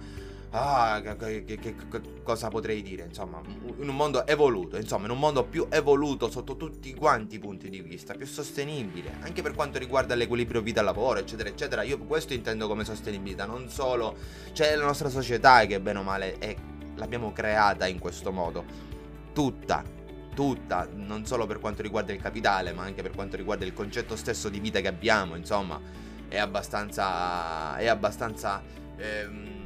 Ah, 0.53 1.01
che, 1.17 1.45
che, 1.45 1.57
che, 1.57 1.75
cosa 2.21 2.49
potrei 2.49 2.83
dire? 2.83 3.05
Insomma, 3.05 3.41
in 3.79 3.87
un 3.87 3.95
mondo 3.95 4.27
evoluto, 4.27 4.75
insomma, 4.77 5.05
in 5.05 5.11
un 5.11 5.17
mondo 5.17 5.45
più 5.45 5.65
evoluto 5.69 6.29
sotto 6.29 6.55
tutti 6.55 6.93
quanti 6.93 7.35
i 7.35 7.39
punti 7.39 7.69
di 7.69 7.81
vista, 7.81 8.13
più 8.13 8.27
sostenibile, 8.27 9.15
anche 9.21 9.41
per 9.41 9.53
quanto 9.53 9.79
riguarda 9.79 10.13
l'equilibrio 10.13 10.61
vita-lavoro, 10.61 11.19
eccetera, 11.19 11.49
eccetera. 11.49 11.81
Io 11.81 11.97
questo 11.99 12.33
intendo 12.33 12.67
come 12.67 12.83
sostenibilità, 12.83 13.45
non 13.45 13.69
solo... 13.69 14.15
Cioè, 14.51 14.75
la 14.75 14.85
nostra 14.85 15.09
società 15.09 15.65
che 15.65 15.79
bene 15.79 15.99
o 15.99 16.03
male 16.03 16.37
è, 16.37 16.53
l'abbiamo 16.95 17.31
creata 17.31 17.87
in 17.87 17.97
questo 17.97 18.33
modo. 18.33 18.89
Tutta, 19.33 19.81
tutta, 20.33 20.87
non 20.93 21.25
solo 21.25 21.45
per 21.45 21.59
quanto 21.59 21.81
riguarda 21.81 22.13
il 22.13 22.21
capitale, 22.21 22.73
ma 22.73 22.83
anche 22.83 23.01
per 23.01 23.11
quanto 23.11 23.35
riguarda 23.35 23.65
il 23.65 23.73
concetto 23.73 24.15
stesso 24.15 24.49
di 24.49 24.59
vita 24.59 24.79
che 24.81 24.87
abbiamo, 24.87 25.35
insomma, 25.35 25.79
è 26.27 26.37
abbastanza... 26.37 27.77
è 27.77 27.87
abbastanza... 27.87 28.61
Ehm, 28.97 29.59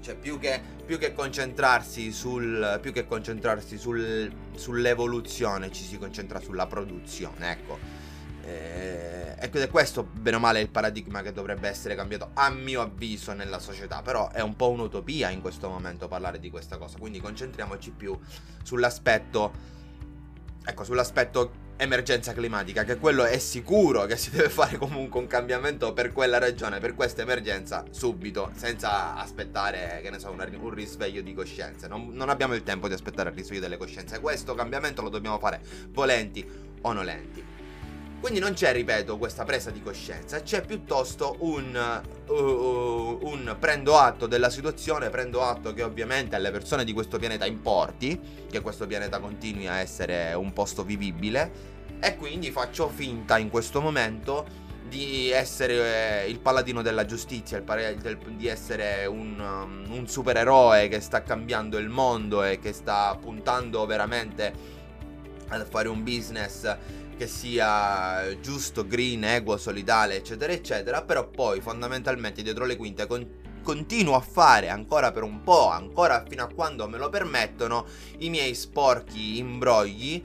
cioè 0.00 0.14
più 0.14 0.38
che, 0.38 0.62
più 0.84 0.98
che, 0.98 1.12
concentrarsi 1.12 2.12
sul 2.12 2.78
più 2.80 2.92
che 2.92 3.08
concentrarsi 3.08 3.76
sul, 3.76 4.30
sull'evoluzione 4.54 5.72
ci 5.72 5.82
si 5.82 5.98
concentra 5.98 6.38
sulla 6.38 6.66
produzione 6.66 7.50
ecco. 7.50 7.78
Eh, 8.44 9.25
ed 9.38 9.54
è 9.54 9.68
questo, 9.68 10.02
bene 10.02 10.36
o 10.36 10.38
male, 10.40 10.60
il 10.60 10.70
paradigma 10.70 11.20
che 11.20 11.32
dovrebbe 11.32 11.68
essere 11.68 11.94
cambiato, 11.94 12.30
a 12.34 12.48
mio 12.48 12.80
avviso, 12.80 13.32
nella 13.34 13.58
società. 13.58 14.00
Però 14.02 14.30
è 14.30 14.40
un 14.40 14.56
po' 14.56 14.70
un'utopia 14.70 15.28
in 15.30 15.40
questo 15.40 15.68
momento 15.68 16.08
parlare 16.08 16.38
di 16.38 16.50
questa 16.50 16.78
cosa. 16.78 16.98
Quindi 16.98 17.20
concentriamoci 17.20 17.90
più 17.90 18.18
sull'aspetto. 18.62 19.74
Ecco, 20.64 20.84
sull'aspetto 20.84 21.64
emergenza 21.76 22.32
climatica, 22.32 22.84
che 22.84 22.96
quello 22.96 23.24
è 23.24 23.38
sicuro 23.38 24.06
che 24.06 24.16
si 24.16 24.30
deve 24.30 24.48
fare 24.48 24.78
comunque 24.78 25.20
un 25.20 25.26
cambiamento 25.26 25.92
per 25.92 26.12
quella 26.12 26.38
regione, 26.38 26.80
per 26.80 26.94
questa 26.94 27.22
emergenza, 27.22 27.84
subito, 27.90 28.50
senza 28.54 29.14
aspettare, 29.16 30.00
che 30.02 30.10
ne 30.10 30.18
so, 30.18 30.30
una, 30.30 30.48
un 30.58 30.70
risveglio 30.70 31.20
di 31.20 31.34
coscienze. 31.34 31.86
Non, 31.86 32.08
non, 32.12 32.30
abbiamo 32.30 32.54
il 32.54 32.62
tempo 32.62 32.88
di 32.88 32.94
aspettare 32.94 33.28
il 33.28 33.36
risveglio 33.36 33.60
delle 33.60 33.76
coscienze. 33.76 34.18
Questo 34.20 34.54
cambiamento 34.54 35.02
lo 35.02 35.10
dobbiamo 35.10 35.38
fare 35.38 35.60
volenti 35.90 36.48
o 36.80 36.92
nolenti. 36.92 37.55
Quindi 38.20 38.40
non 38.40 38.54
c'è, 38.54 38.72
ripeto, 38.72 39.18
questa 39.18 39.44
presa 39.44 39.70
di 39.70 39.82
coscienza, 39.82 40.40
c'è 40.40 40.64
piuttosto 40.64 41.36
un, 41.40 42.02
uh, 42.26 42.32
uh, 42.32 43.18
un, 43.22 43.56
prendo 43.58 43.98
atto 43.98 44.26
della 44.26 44.50
situazione, 44.50 45.10
prendo 45.10 45.42
atto 45.42 45.72
che 45.74 45.82
ovviamente 45.82 46.34
alle 46.34 46.50
persone 46.50 46.84
di 46.84 46.92
questo 46.92 47.18
pianeta 47.18 47.46
importi, 47.46 48.18
che 48.50 48.60
questo 48.62 48.86
pianeta 48.86 49.20
continui 49.20 49.68
a 49.68 49.78
essere 49.78 50.32
un 50.34 50.52
posto 50.52 50.82
vivibile, 50.82 51.74
e 52.00 52.16
quindi 52.16 52.50
faccio 52.50 52.88
finta 52.88 53.38
in 53.38 53.48
questo 53.48 53.80
momento 53.80 54.64
di 54.88 55.30
essere 55.30 56.24
eh, 56.24 56.30
il 56.30 56.38
paladino 56.38 56.80
della 56.80 57.04
giustizia, 57.04 57.60
del, 57.60 58.18
di 58.36 58.46
essere 58.46 59.06
un, 59.06 59.38
um, 59.38 59.92
un 59.92 60.06
supereroe 60.08 60.88
che 60.88 61.00
sta 61.00 61.22
cambiando 61.22 61.76
il 61.76 61.88
mondo 61.88 62.42
e 62.44 62.58
che 62.58 62.72
sta 62.72 63.16
puntando 63.20 63.84
veramente 63.84 64.74
a 65.48 65.64
fare 65.64 65.88
un 65.88 66.02
business 66.02 66.76
che 67.16 67.26
sia 67.26 68.38
giusto, 68.40 68.86
green, 68.86 69.24
equo, 69.24 69.56
solidale, 69.56 70.16
eccetera, 70.16 70.52
eccetera, 70.52 71.02
però 71.02 71.28
poi 71.28 71.60
fondamentalmente 71.60 72.42
dietro 72.42 72.64
le 72.64 72.76
quinte 72.76 73.06
con- 73.06 73.44
continuo 73.62 74.14
a 74.14 74.20
fare 74.20 74.68
ancora 74.68 75.10
per 75.10 75.22
un 75.22 75.42
po', 75.42 75.68
ancora 75.68 76.24
fino 76.28 76.44
a 76.44 76.52
quando 76.52 76.88
me 76.88 76.98
lo 76.98 77.08
permettono, 77.08 77.86
i 78.18 78.30
miei 78.30 78.54
sporchi 78.54 79.38
imbrogli 79.38 80.22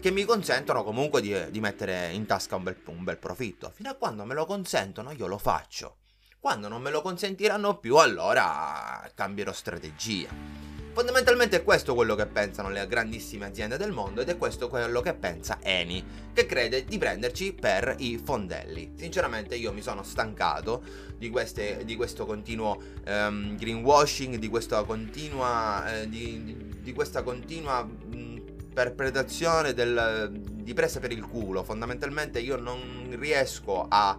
che 0.00 0.10
mi 0.10 0.24
consentono 0.24 0.82
comunque 0.82 1.20
di, 1.20 1.50
di 1.50 1.60
mettere 1.60 2.10
in 2.12 2.26
tasca 2.26 2.56
un 2.56 2.62
bel, 2.62 2.76
un 2.86 3.04
bel 3.04 3.18
profitto. 3.18 3.70
Fino 3.72 3.90
a 3.90 3.94
quando 3.94 4.24
me 4.24 4.34
lo 4.34 4.46
consentono 4.46 5.12
io 5.12 5.26
lo 5.26 5.38
faccio. 5.38 5.96
Quando 6.40 6.68
non 6.68 6.80
me 6.80 6.90
lo 6.90 7.02
consentiranno 7.02 7.76
più 7.78 7.96
allora 7.96 9.08
cambierò 9.14 9.52
strategia. 9.52 10.59
Fondamentalmente 10.92 11.58
è 11.58 11.62
questo 11.62 11.94
quello 11.94 12.16
che 12.16 12.26
pensano 12.26 12.68
le 12.68 12.84
grandissime 12.88 13.46
aziende 13.46 13.76
del 13.76 13.92
mondo 13.92 14.20
ed 14.20 14.28
è 14.28 14.36
questo 14.36 14.68
quello 14.68 15.00
che 15.00 15.14
pensa 15.14 15.58
Eni, 15.62 16.04
che 16.32 16.46
crede 16.46 16.84
di 16.84 16.98
prenderci 16.98 17.52
per 17.52 17.94
i 17.98 18.20
fondelli. 18.22 18.92
Sinceramente 18.96 19.54
io 19.54 19.72
mi 19.72 19.82
sono 19.82 20.02
stancato 20.02 20.82
di, 21.16 21.30
queste, 21.30 21.84
di 21.84 21.94
questo 21.94 22.26
continuo 22.26 22.82
um, 23.06 23.56
greenwashing, 23.56 24.34
di 24.36 24.48
questa 24.48 24.82
continua, 24.82 26.00
eh, 26.00 26.08
di, 26.08 26.56
di, 26.80 26.92
questa 26.92 27.22
continua 27.22 27.84
mh, 27.84 28.42
perpetrazione 28.74 29.72
del, 29.72 30.32
di 30.32 30.74
presa 30.74 30.98
per 30.98 31.12
il 31.12 31.24
culo. 31.24 31.62
Fondamentalmente 31.62 32.40
io 32.40 32.56
non 32.56 33.14
riesco 33.16 33.86
a 33.88 34.18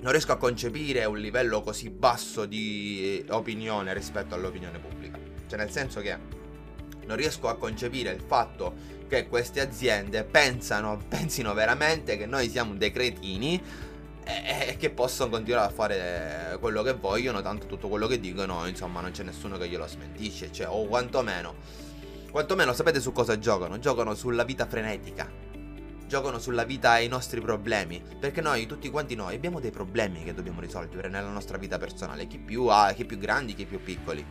non 0.00 0.12
riesco 0.12 0.32
a 0.32 0.36
concepire 0.36 1.04
un 1.04 1.18
livello 1.18 1.62
così 1.62 1.90
basso 1.90 2.44
di 2.44 3.24
opinione 3.30 3.94
rispetto 3.94 4.34
all'opinione 4.34 4.78
pubblica. 4.78 5.18
Cioè 5.46 5.58
nel 5.58 5.70
senso 5.70 6.00
che 6.00 6.16
non 7.06 7.16
riesco 7.16 7.48
a 7.48 7.56
concepire 7.56 8.10
il 8.10 8.20
fatto 8.20 8.94
che 9.08 9.28
queste 9.28 9.60
aziende 9.60 10.24
pensano, 10.24 11.00
pensino 11.08 11.54
veramente 11.54 12.16
che 12.16 12.26
noi 12.26 12.48
siamo 12.48 12.74
dei 12.74 12.90
cretini 12.90 13.60
e 14.24 14.76
che 14.76 14.90
possono 14.90 15.30
continuare 15.30 15.68
a 15.68 15.72
fare 15.72 16.56
quello 16.58 16.82
che 16.82 16.94
vogliono, 16.94 17.42
tanto 17.42 17.66
tutto 17.66 17.88
quello 17.88 18.08
che 18.08 18.18
dicono, 18.18 18.66
insomma, 18.66 19.00
non 19.00 19.12
c'è 19.12 19.22
nessuno 19.22 19.56
che 19.56 19.68
glielo 19.68 19.86
smentisce, 19.86 20.50
cioè, 20.50 20.66
o 20.68 20.84
quantomeno, 20.86 21.54
quantomeno 22.32 22.72
sapete 22.72 23.00
su 23.00 23.12
cosa 23.12 23.38
giocano? 23.38 23.78
Giocano 23.78 24.16
sulla 24.16 24.42
vita 24.42 24.66
frenetica 24.66 25.45
giocano 26.06 26.38
sulla 26.38 26.64
vita 26.64 26.98
e 26.98 27.04
i 27.04 27.08
nostri 27.08 27.40
problemi. 27.40 28.02
Perché 28.18 28.40
noi, 28.40 28.66
tutti 28.66 28.90
quanti 28.90 29.14
noi, 29.14 29.34
abbiamo 29.34 29.60
dei 29.60 29.70
problemi 29.70 30.24
che 30.24 30.34
dobbiamo 30.34 30.60
risolvere 30.60 31.08
nella 31.08 31.30
nostra 31.30 31.58
vita 31.58 31.78
personale. 31.78 32.26
Chi 32.26 32.38
più 32.38 32.66
ha, 32.66 32.92
chi 32.92 33.04
più 33.04 33.18
grandi, 33.18 33.54
chi 33.54 33.66
più 33.66 33.82
piccoli. 33.82 34.24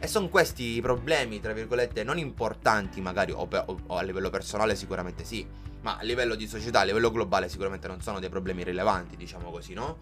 E 0.00 0.06
sono 0.06 0.28
questi 0.28 0.76
i 0.76 0.80
problemi, 0.80 1.40
tra 1.40 1.52
virgolette, 1.52 2.04
non 2.04 2.18
importanti 2.18 3.00
magari, 3.00 3.32
o, 3.32 3.46
pe- 3.46 3.64
o, 3.66 3.96
a 3.96 4.02
livello 4.02 4.30
personale 4.30 4.76
sicuramente 4.76 5.24
sì, 5.24 5.44
ma 5.80 5.98
a 5.98 6.02
livello 6.02 6.36
di 6.36 6.46
società, 6.46 6.80
a 6.80 6.84
livello 6.84 7.10
globale 7.10 7.48
sicuramente 7.48 7.88
non 7.88 8.00
sono 8.00 8.20
dei 8.20 8.28
problemi 8.28 8.62
rilevanti, 8.62 9.16
diciamo 9.16 9.50
così, 9.50 9.74
no? 9.74 9.98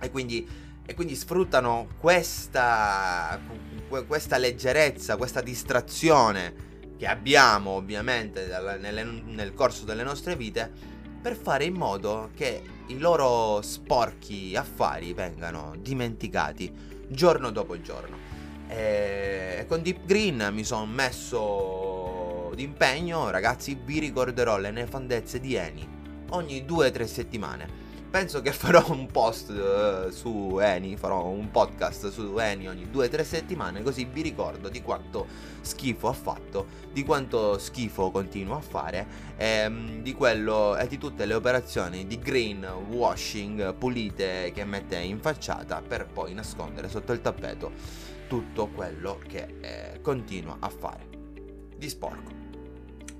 E 0.00 0.10
quindi, 0.10 0.48
e 0.86 0.94
quindi 0.94 1.14
sfruttano 1.14 1.88
questa, 1.98 3.38
questa 4.06 4.38
leggerezza, 4.38 5.18
questa 5.18 5.42
distrazione 5.42 6.68
che 7.00 7.06
abbiamo 7.06 7.70
ovviamente 7.70 8.46
nelle, 8.78 9.02
nel 9.02 9.54
corso 9.54 9.86
delle 9.86 10.02
nostre 10.02 10.36
vite 10.36 10.70
per 11.22 11.34
fare 11.34 11.64
in 11.64 11.72
modo 11.72 12.28
che 12.34 12.62
i 12.88 12.98
loro 12.98 13.62
sporchi 13.62 14.54
affari 14.54 15.14
vengano 15.14 15.76
dimenticati 15.78 16.70
giorno 17.08 17.50
dopo 17.52 17.80
giorno. 17.80 18.18
E 18.68 19.64
con 19.66 19.80
Deep 19.80 20.04
Green 20.04 20.50
mi 20.52 20.62
sono 20.62 20.84
messo 20.84 22.52
d'impegno, 22.54 23.30
ragazzi, 23.30 23.80
vi 23.82 23.98
ricorderò 23.98 24.58
le 24.58 24.70
nefandezze 24.70 25.40
di 25.40 25.54
Eni 25.54 25.88
ogni 26.32 26.66
2-3 26.68 27.04
settimane 27.06 27.79
penso 28.10 28.42
che 28.42 28.52
farò 28.52 28.84
un 28.90 29.06
post 29.06 29.50
uh, 29.50 30.10
su 30.10 30.58
Eni, 30.60 30.96
farò 30.96 31.26
un 31.26 31.50
podcast 31.50 32.10
su 32.10 32.36
Eni 32.38 32.68
ogni 32.68 32.88
2-3 32.92 33.22
settimane, 33.22 33.82
così 33.82 34.04
vi 34.04 34.20
ricordo 34.20 34.68
di 34.68 34.82
quanto 34.82 35.26
schifo 35.60 36.08
ha 36.08 36.12
fatto, 36.12 36.66
di 36.92 37.04
quanto 37.04 37.58
schifo 37.58 38.10
continua 38.10 38.56
a 38.56 38.60
fare, 38.60 39.06
ehm, 39.36 40.02
di 40.02 40.12
quello 40.12 40.76
e 40.76 40.88
di 40.88 40.98
tutte 40.98 41.24
le 41.24 41.34
operazioni 41.34 42.06
di 42.06 42.18
green 42.18 42.66
washing 42.88 43.74
pulite 43.74 44.50
che 44.52 44.64
mette 44.64 44.98
in 44.98 45.20
facciata 45.20 45.80
per 45.80 46.06
poi 46.06 46.34
nascondere 46.34 46.88
sotto 46.88 47.12
il 47.12 47.20
tappeto 47.20 47.72
tutto 48.26 48.68
quello 48.68 49.18
che 49.26 49.56
eh, 49.60 50.00
continua 50.00 50.56
a 50.60 50.68
fare 50.68 51.08
di 51.76 51.88
sporco. 51.88 52.49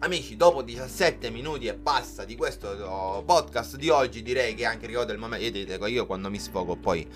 Amici, 0.03 0.35
dopo 0.35 0.63
17 0.63 1.29
minuti 1.29 1.67
e 1.67 1.75
passa 1.75 2.25
di 2.25 2.35
questo 2.35 2.69
oh, 2.69 3.23
podcast 3.23 3.77
di 3.77 3.91
oggi, 3.91 4.23
direi 4.23 4.55
che 4.55 4.65
anche 4.65 4.87
arrivato 4.87 5.13
il 5.13 5.19
momento. 5.19 5.51
Dico, 5.51 5.85
io 5.85 6.07
quando 6.07 6.31
mi 6.31 6.39
sfogo, 6.39 6.75
poi 6.77 7.07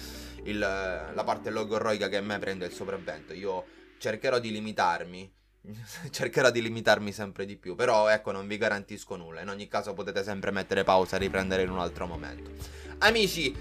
il, 0.42 0.58
la 0.58 1.22
parte 1.24 1.48
logorroica 1.48 2.10
che 2.10 2.18
a 2.18 2.20
me 2.20 2.38
prende 2.38 2.66
il 2.66 2.72
sopravvento. 2.72 3.32
Io 3.32 3.64
cercherò 3.96 4.38
di 4.38 4.52
limitarmi. 4.52 5.32
cercherò 6.10 6.50
di 6.50 6.60
limitarmi 6.60 7.10
sempre 7.10 7.46
di 7.46 7.56
più. 7.56 7.74
Però 7.74 8.08
ecco, 8.08 8.32
non 8.32 8.46
vi 8.46 8.58
garantisco 8.58 9.16
nulla. 9.16 9.40
In 9.40 9.48
ogni 9.48 9.66
caso 9.66 9.94
potete 9.94 10.22
sempre 10.22 10.50
mettere 10.50 10.84
pausa 10.84 11.16
e 11.16 11.20
riprendere 11.20 11.62
in 11.62 11.70
un 11.70 11.78
altro 11.78 12.06
momento. 12.06 12.50
Amici, 12.98 13.56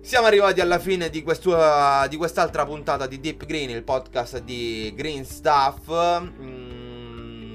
siamo 0.00 0.26
arrivati 0.26 0.60
alla 0.60 0.80
fine 0.80 1.08
di, 1.08 1.22
di 1.22 2.16
quest'altra 2.16 2.64
puntata 2.66 3.06
di 3.06 3.20
Deep 3.20 3.46
Green, 3.46 3.70
il 3.70 3.84
podcast 3.84 4.38
di 4.38 4.92
Green 4.96 5.24
Stuff. 5.24 5.88
Mm 6.28 6.79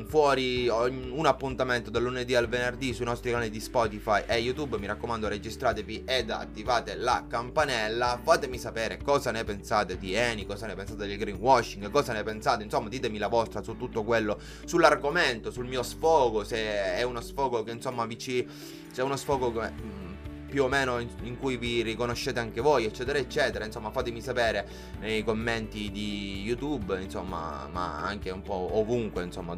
fuori 0.06 0.68
un 0.68 1.26
appuntamento 1.26 1.90
dal 1.90 2.04
lunedì 2.04 2.36
al 2.36 2.48
venerdì 2.48 2.94
sui 2.94 3.06
nostri 3.06 3.32
canali 3.32 3.50
di 3.50 3.60
Spotify 3.60 4.24
e 4.26 4.38
YouTube. 4.38 4.78
Mi 4.78 4.88
raccomando, 4.88 5.28
registratevi 5.28 6.04
ed 6.06 6.30
attivate 6.30 6.96
la 6.96 7.26
campanella. 7.28 8.20
Fatemi 8.22 8.58
sapere 8.58 9.00
cosa 9.04 9.32
ne 9.32 9.44
pensate 9.44 9.98
di 9.98 10.14
Eni, 10.14 10.46
cosa 10.46 10.68
ne 10.68 10.76
pensate 10.76 11.08
del 11.08 11.18
greenwashing, 11.18 11.90
cosa 11.92 12.14
ne 12.14 12.24
pensate. 12.24 12.64
Insomma, 12.64 12.90
ditemi 12.90 13.18
la 13.18 13.28
vostra 13.28 13.62
su 13.62 13.76
tutto 13.78 14.04
quello, 14.04 14.40
sull'argomento, 14.66 15.52
sul 15.52 15.66
mio 15.66 15.84
sfogo. 15.84 16.44
Se 16.44 16.58
è 16.96 17.04
uno 17.04 17.22
sfogo 17.22 17.64
che 17.64 17.72
insomma 17.72 18.06
vi 18.06 18.18
ci. 18.18 18.48
Se 18.92 19.02
è 19.02 19.04
uno 19.04 19.18
sfogo 19.18 19.52
che 19.52 20.05
più 20.56 20.64
o 20.64 20.68
meno 20.70 21.00
in, 21.00 21.10
in, 21.24 21.38
cui 21.38 21.58
vi 21.58 21.82
riconoscete 21.82 22.40
anche 22.40 22.62
voi, 22.62 22.86
eccetera, 22.86 23.18
eccetera. 23.18 23.66
Insomma, 23.66 23.92
fatemi 23.92 24.22
sapere 24.22 24.66
nei 25.02 25.22
commenti 25.22 25.92
di 25.92 26.44
YouTube, 26.46 26.98
insomma, 27.02 27.68
ma 27.70 28.02
anche 28.02 28.30
un 28.30 28.42
po' 28.42 28.70
ovunque, 28.78 29.22
insomma, 29.24 29.54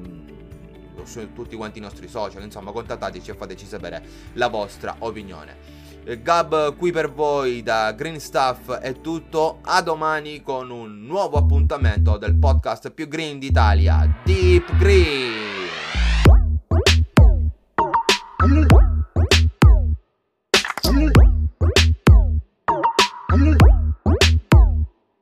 su 1.03 1.33
tutti 1.33 1.55
quanti 1.55 1.77
i 1.77 1.81
nostri 1.83 2.07
social. 2.07 2.41
Insomma, 2.41 2.71
contattateci 2.71 3.29
e 3.29 3.35
fateci 3.35 3.67
sapere 3.67 4.03
la 4.33 4.47
vostra 4.47 4.95
opinione. 4.97 5.85
Gab 6.23 6.75
qui 6.75 6.91
per 6.91 7.11
voi 7.11 7.61
da 7.61 7.91
Green 7.91 8.19
Stuff 8.19 8.71
è 8.71 8.99
tutto. 8.99 9.59
A 9.61 9.83
domani 9.83 10.41
con 10.41 10.71
un 10.71 11.05
nuovo 11.05 11.37
appuntamento 11.37 12.17
del 12.17 12.35
podcast 12.35 12.89
più 12.89 13.07
green 13.07 13.37
d'Italia, 13.37 14.21
Deep 14.23 14.75
Green. 14.77 15.56